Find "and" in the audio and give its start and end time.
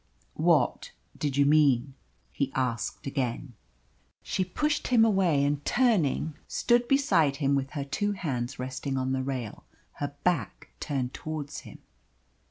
5.45-5.63